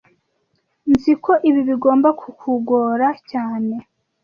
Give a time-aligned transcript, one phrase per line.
[0.91, 3.75] Nzi ko ibi bigomba kukugora cyane